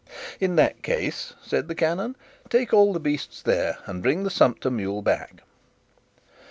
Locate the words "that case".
0.55-1.33